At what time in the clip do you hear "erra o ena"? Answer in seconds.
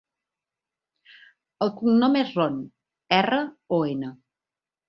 3.19-4.11